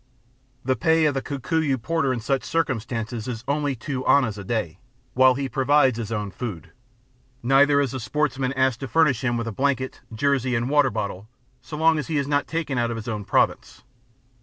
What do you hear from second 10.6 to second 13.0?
water bottle so long as he is not taken out of